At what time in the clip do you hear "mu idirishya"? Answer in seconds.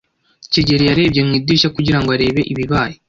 1.27-1.69